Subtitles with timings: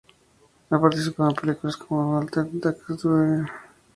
[0.71, 3.57] Ha participado en películas como "Whatever It Takes", "Dude, Where's My Car?